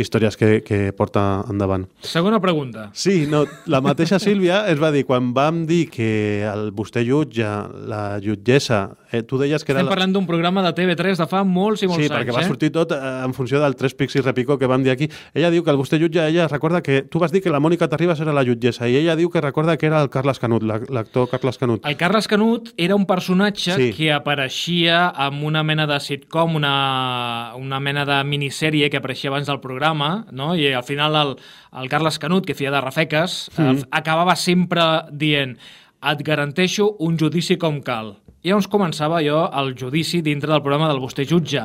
històries 0.00 0.38
que, 0.40 0.62
que 0.64 0.76
porta 0.96 1.44
endavant. 1.52 1.82
Segona 2.00 2.38
pregunta. 2.40 2.86
Sí, 2.96 3.26
no, 3.28 3.42
la 3.68 3.82
mateixa 3.84 4.16
Sílvia 4.18 4.62
es 4.72 4.78
va 4.80 4.88
dir, 4.90 5.02
quan 5.04 5.34
vam 5.36 5.66
dir 5.68 5.82
que 5.92 6.06
el 6.48 6.70
vostè 6.72 7.02
jutge, 7.04 7.44
la 7.90 8.16
jutgessa, 8.24 8.86
eh, 9.12 9.20
tu 9.28 9.36
deies 9.36 9.60
que 9.60 9.74
era... 9.74 9.82
Estem 9.82 9.90
la- 9.90 9.92
parlant 9.92 10.14
d'un 10.16 10.24
programa 10.26 10.62
de 10.64 10.72
TV3 10.78 11.20
de 11.20 11.26
fa 11.28 11.42
molts 11.44 11.84
i 11.84 11.90
molts 11.90 12.06
Sí, 12.06 12.08
anys. 12.08 12.14
perquè 12.22 12.32
va 12.32 12.40
eh? 12.40 12.48
sortir 12.48 12.70
tot 12.72 12.94
eh, 12.96 13.02
en 13.26 13.36
funció 13.36 13.60
del 13.60 13.76
tres 13.76 13.92
pics 13.92 14.16
i 14.16 14.24
repicó 14.24 14.56
que 14.56 14.70
vam 14.70 14.80
dir 14.82 14.94
aquí. 14.94 15.10
Ella 15.36 15.50
diu 15.52 15.60
que 15.62 15.74
el 15.74 15.80
vostè 15.82 16.00
jutge, 16.00 16.24
ella 16.24 16.48
recorda 16.48 16.80
que... 16.80 17.02
Tu 17.12 17.20
vas 17.20 17.30
dir 17.36 17.42
que 17.44 17.52
la 17.52 17.60
Mònica 17.60 17.90
Terribas 17.92 18.24
era 18.24 18.32
la 18.32 18.46
jutgessa 18.48 18.88
i 18.88 18.96
ella 18.96 19.12
diu 19.20 19.28
que 19.28 19.44
recorda 19.44 19.76
que 19.76 19.92
era 19.92 20.01
el 20.02 20.10
Carles 20.10 20.38
Canut, 20.42 20.62
la- 20.66 20.80
l'actor 20.90 21.28
Carles 21.30 21.58
Canut. 21.58 21.86
El 21.86 21.96
Carles 21.96 22.28
Canut 22.28 22.72
era 22.76 22.96
un 22.98 23.06
personatge 23.06 23.76
Sí. 23.76 23.92
que 23.96 24.12
apareixia 24.12 25.08
amb 25.08 25.42
una 25.44 25.62
mena 25.62 25.86
de 25.86 25.98
sitcom, 26.00 26.56
una, 26.56 27.52
una 27.56 27.80
mena 27.80 28.04
de 28.04 28.18
minissèrie 28.24 28.90
que 28.90 28.98
apareixia 28.98 29.30
abans 29.30 29.46
del 29.46 29.60
programa, 29.60 30.26
no? 30.30 30.54
i 30.56 30.72
al 30.72 30.84
final 30.84 31.14
el, 31.16 31.36
el 31.80 31.88
Carles 31.88 32.18
Canut, 32.18 32.44
que 32.46 32.54
feia 32.54 32.70
de 32.74 32.80
rafeques, 32.80 33.50
mm. 33.56 33.62
eh, 33.62 33.86
acabava 33.90 34.36
sempre 34.36 35.06
dient 35.10 35.56
et 36.02 36.22
garanteixo 36.26 36.96
un 36.98 37.16
judici 37.16 37.56
com 37.56 37.80
cal. 37.80 38.16
I 38.42 38.50
llavors 38.50 38.66
començava 38.66 39.20
jo 39.22 39.44
el 39.54 39.76
judici 39.78 40.20
dintre 40.20 40.50
del 40.50 40.62
programa 40.64 40.88
del 40.90 40.98
vostè 40.98 41.22
jutge. 41.30 41.62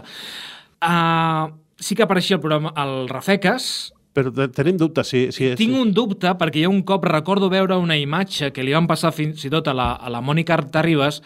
Uh, 0.78 1.50
sí 1.82 1.96
que 1.98 2.04
apareixia 2.06 2.38
el 2.38 2.42
programa 2.44 2.74
el 2.78 3.08
Rafeques, 3.10 3.94
Però 4.18 4.32
te- 4.34 4.50
tenim 4.50 4.80
dubtes 4.82 5.12
si, 5.14 5.28
si 5.36 5.52
és... 5.52 5.58
tinc 5.60 5.78
un 5.78 5.92
dubte 5.94 6.32
perquè 6.40 6.64
jo 6.66 6.72
un 6.74 6.82
cop 6.88 7.06
recordo 7.06 7.52
veure 7.54 7.78
una 7.78 8.00
imatge 8.02 8.50
que 8.56 8.66
li 8.66 8.74
van 8.74 8.90
passar 8.90 9.14
fins 9.14 9.46
i 9.46 9.52
tot 9.54 9.70
a 9.70 9.76
la, 9.78 9.92
a 9.94 10.10
la 10.10 10.24
Mònica 10.26 10.58
Terribas 10.74 11.22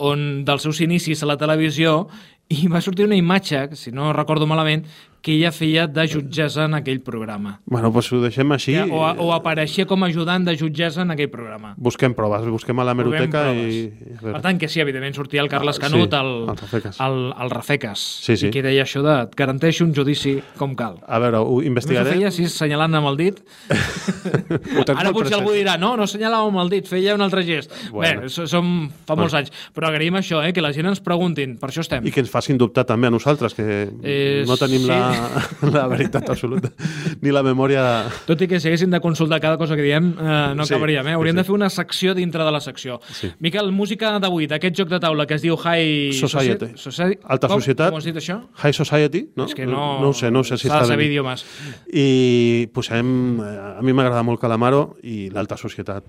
on 0.00 0.46
dels 0.48 0.64
seus 0.64 0.80
inicis 0.80 1.20
a 1.20 1.28
la 1.28 1.36
televisió 1.36 2.06
i 2.50 2.64
va 2.66 2.80
sortir 2.82 3.04
una 3.06 3.18
imatge, 3.18 3.68
si 3.78 3.92
no 3.94 4.08
recordo 4.16 4.48
malament, 4.48 4.86
que 5.22 5.34
ella 5.36 5.50
feia 5.52 5.86
de 5.86 6.06
jutgessa 6.08 6.64
en 6.64 6.74
aquell 6.74 7.00
programa. 7.04 7.58
Bueno, 7.66 7.90
doncs 7.92 8.08
ho 8.12 8.20
deixem 8.22 8.52
així. 8.52 8.72
Sí, 8.74 8.90
o, 8.90 9.00
o 9.04 9.32
apareixia 9.34 9.84
com 9.86 10.02
a 10.02 10.08
ajudant 10.08 10.46
de 10.46 10.54
jutgessa 10.56 11.02
en 11.02 11.10
aquell 11.12 11.28
programa. 11.28 11.74
Busquem 11.76 12.14
proves, 12.16 12.46
busquem 12.48 12.78
a 12.80 12.84
la 12.88 12.94
Provem 12.94 13.12
meroteca 13.26 13.42
proves. 13.50 13.74
i... 13.74 14.16
Per 14.22 14.40
tant, 14.40 14.58
que 14.58 14.68
sí, 14.68 14.80
evidentment 14.80 15.14
sortia 15.18 15.42
el 15.44 15.48
Carles 15.52 15.76
Ah, 15.78 15.84
Canut 15.86 16.10
sí, 16.10 16.16
al, 16.16 16.30
el 16.48 16.56
Rafeques. 16.56 17.00
al, 17.00 17.18
al 17.36 17.50
Rafeques 17.50 17.98
Sí, 18.24 18.36
sí. 18.36 18.48
i 18.48 18.50
que 18.54 18.62
deia 18.64 18.82
això 18.86 19.02
de 19.04 19.18
et 19.26 19.34
garanteixo 19.36 19.84
un 19.84 19.92
judici 19.94 20.38
com 20.56 20.74
cal. 20.74 20.98
A 21.06 21.18
veure, 21.20 21.36
ho 21.38 21.44
Només 21.50 21.64
ho 21.64 21.68
investigaré. 21.68 22.14
feia 22.16 22.28
així, 22.32 22.44
assenyalant 22.48 22.94
amb 23.00 23.12
el 23.12 23.16
dit. 23.20 23.42
Ara 24.96 25.12
potser 25.14 25.36
algú 25.38 25.52
dirà, 25.54 25.76
no, 25.80 25.92
no 25.98 26.04
assenyalava 26.08 26.48
amb 26.50 26.60
el 26.64 26.70
dit, 26.72 26.88
feia 26.90 27.14
un 27.16 27.22
altre 27.24 27.44
gest. 27.46 27.72
Bueno. 27.92 28.22
Bé, 28.24 28.28
so- 28.32 28.46
som 28.50 28.88
fa 29.06 29.16
molts 29.18 29.34
anys. 29.38 29.52
Però 29.76 29.88
agraïm 29.90 30.16
això, 30.18 30.40
eh, 30.46 30.52
que 30.56 30.62
la 30.64 30.72
gent 30.76 30.88
ens 30.90 31.00
preguntin, 31.04 31.56
per 31.60 31.70
això 31.70 31.84
estem. 31.84 32.06
I 32.06 32.12
que 32.14 32.20
ens 32.24 32.30
facin 32.32 32.58
dubtar 32.58 32.84
també 32.88 33.08
a 33.08 33.14
nosaltres, 33.14 33.54
que 33.54 33.68
Eh, 34.02 34.44
no 34.48 34.56
tenim 34.56 34.80
sí. 34.82 34.88
la, 34.88 35.09
la 35.74 35.86
veritat 35.90 36.28
absoluta, 36.30 36.70
ni 37.20 37.30
la 37.34 37.42
memòria... 37.46 37.84
Tot 38.26 38.40
i 38.42 38.48
que 38.50 38.60
si 38.60 38.68
haguéssim 38.70 38.90
de 38.90 39.00
consultar 39.00 39.40
cada 39.40 39.58
cosa 39.60 39.76
que 39.76 39.82
diem, 39.86 40.12
eh, 40.18 40.54
no 40.56 40.66
Sí, 40.66 40.74
acabaríem. 40.74 41.06
Eh? 41.08 41.14
Hauríem 41.18 41.34
sí, 41.34 41.38
sí. 41.38 41.42
de 41.42 41.46
fer 41.50 41.54
una 41.56 41.70
secció 41.70 42.14
dintre 42.14 42.44
de 42.44 42.52
la 42.54 42.60
secció. 42.60 43.00
Sí. 43.12 43.30
Miquel, 43.40 43.72
música 43.72 44.14
d'avui, 44.22 44.46
d'aquest 44.50 44.76
joc 44.82 44.88
de 44.92 45.00
taula 45.00 45.26
que 45.26 45.34
es 45.38 45.42
diu 45.42 45.56
High 45.56 46.12
Society. 46.18 46.72
Society. 46.76 47.18
Alta 47.24 47.48
Com? 47.48 47.60
societat. 47.60 47.90
Com 47.90 47.98
has 47.98 48.08
dit 48.08 48.16
això? 48.16 48.40
High 48.62 48.74
Society, 48.76 49.26
no? 49.36 49.46
És 49.50 49.54
que 49.54 49.66
no... 49.66 50.00
no 50.00 50.10
ho 50.10 50.16
sé, 50.16 50.30
no 50.30 50.40
ho 50.40 50.44
sé 50.44 50.56
si 50.58 50.68
està 50.68 50.82
dit. 50.96 51.06
idiomes. 51.10 51.44
I 51.92 52.68
posem... 52.74 53.40
eh, 53.40 53.58
A 53.80 53.82
mi 53.82 53.92
m'agrada 53.96 54.22
molt 54.26 54.40
Calamaro 54.40 54.96
i 55.02 55.28
l'alta 55.32 55.56
societat. 55.56 56.04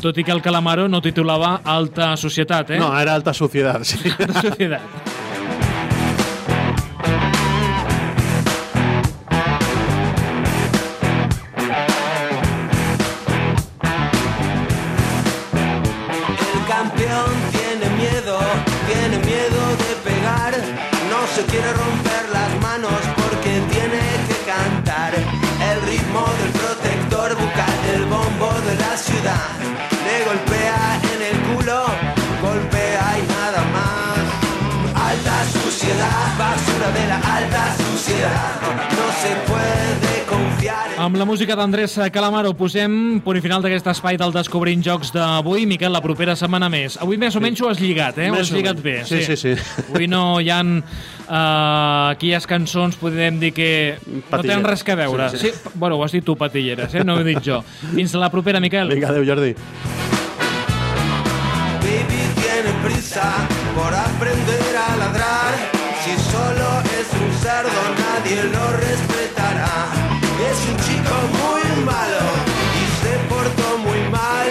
Tot 0.00 0.16
i 0.16 0.22
que 0.24 0.30
el 0.30 0.40
Calamaro 0.40 0.86
no 0.88 1.00
titulava 1.02 1.60
Alta 1.64 2.12
Societat, 2.16 2.70
eh? 2.70 2.78
No, 2.78 2.92
era 2.98 3.14
alta 3.18 3.34
societat, 3.34 3.82
sí. 3.84 3.98
Alta 4.18 4.42
Societat. 4.42 4.80
El 16.54 16.66
campeón 16.66 17.30
tiene 17.52 17.86
miedo, 17.96 18.38
tiene 18.86 19.18
miedo 19.24 19.60
de 19.82 19.92
pegar. 20.08 20.54
No 21.10 21.20
se 21.34 21.42
quiere 21.50 21.72
romper 21.72 22.24
las 22.32 22.50
manos 22.62 23.00
porque 23.16 23.60
tiene 23.72 24.00
que 24.28 24.38
cantar. 24.46 25.12
El 25.70 25.82
ritmo 25.90 26.24
del 26.40 26.52
protector 26.52 27.34
bucal 27.34 27.76
del 27.90 28.04
bombo 28.06 28.50
de 28.66 28.74
la 28.76 28.96
ciudad. 28.96 29.87
Suciedad, 35.78 36.38
basura 36.38 36.90
de 36.90 37.06
la 37.06 37.16
alta 37.36 37.76
suciedad. 37.76 38.60
No 38.90 39.12
se 39.22 39.32
puede 39.46 40.24
confiar 40.28 40.92
en 40.92 41.00
Amb 41.00 41.16
la 41.16 41.24
música 41.24 41.54
d'Andrés 41.54 41.94
Calamaro 42.10 42.50
posem 42.58 43.20
punt 43.22 43.38
i 43.38 43.42
final 43.44 43.62
d'aquest 43.62 43.86
espai 43.92 44.18
del 44.18 44.34
Descobrint 44.34 44.82
Jocs 44.82 45.12
d'avui. 45.14 45.68
Miquel, 45.70 45.92
la 45.94 46.02
propera 46.02 46.34
setmana 46.36 46.66
més. 46.72 46.96
Avui 46.98 47.16
més 47.16 47.36
o 47.38 47.42
menys 47.44 47.62
ho 47.62 47.70
has 47.70 47.78
lligat, 47.78 48.18
eh? 48.18 48.26
Ho 48.32 48.34
Més 48.34 48.48
has 48.48 48.50
o 48.50 48.58
lligat 48.58 48.82
bé. 48.82 48.96
Sí, 49.06 49.22
sí, 49.22 49.36
sí. 49.38 49.54
Avui 49.86 50.10
no 50.10 50.40
hi 50.42 50.50
ha 50.50 50.58
uh, 50.66 50.74
aquelles 52.16 52.50
cançons, 52.50 52.98
podem 52.98 53.38
dir 53.38 53.52
que 53.54 53.70
no 54.02 54.24
Patilleres. 54.32 54.50
tenen 54.50 54.66
res 54.66 54.82
que 54.82 54.98
veure. 54.98 55.30
Sí, 55.30 55.38
sí. 55.44 55.52
sí. 55.54 55.74
Bueno, 55.78 55.94
ho 55.96 56.02
has 56.04 56.12
dit 56.12 56.26
tu, 56.26 56.34
patilleres, 56.34 56.90
eh? 56.98 57.06
No 57.06 57.14
ho 57.14 57.22
he 57.22 57.28
dit 57.30 57.38
jo. 57.44 57.62
Fins 57.94 58.18
la 58.18 58.32
propera, 58.34 58.58
Miquel. 58.58 58.90
Vinga, 58.96 59.14
adéu, 59.14 59.22
Jordi. 59.30 59.54
Baby 61.86 62.22
tiene 62.42 62.74
prisa 62.82 63.30
por 63.76 63.94
aprender 63.94 64.74
a 64.74 64.96
ladrar. 64.96 65.37
Cerdo, 67.48 67.82
nadie 68.04 68.42
lo 68.54 68.64
respetará. 68.86 69.74
Es 70.50 70.58
un 70.70 70.76
chico 70.86 71.14
muy 71.40 71.64
malo 71.92 72.24
y 72.80 72.84
se 73.00 73.12
portó 73.32 73.68
muy 73.86 74.00
mal. 74.18 74.50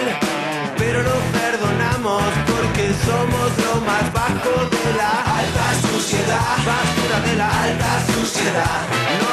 Pero 0.80 0.98
lo 1.08 1.16
perdonamos 1.38 2.24
porque 2.52 2.84
somos 3.06 3.48
lo 3.64 3.74
más 3.88 4.06
bajo 4.20 4.54
de 4.74 4.84
la 5.00 5.12
alta 5.40 5.66
suciedad. 5.86 6.56
Basura 6.70 7.18
de 7.26 7.34
la 7.36 7.48
alta 7.66 7.92
suciedad. 8.12 9.27